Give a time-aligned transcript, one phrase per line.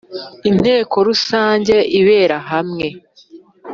[0.49, 2.87] Inteko Rusange ibera hamwe.